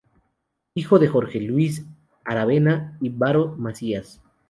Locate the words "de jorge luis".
0.97-1.85